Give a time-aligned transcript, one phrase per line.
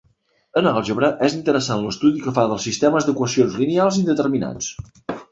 [0.59, 4.71] En àlgebra és interessant l'estudi que fa dels sistemes d'equacions lineals indeterminats.